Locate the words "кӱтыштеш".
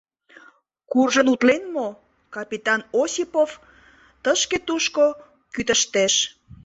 5.53-6.13